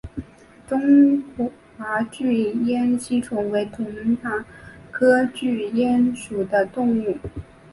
[0.67, 1.21] 中
[1.77, 4.43] 华巨咽吸虫为同盘
[4.89, 7.19] 科巨咽属的动物。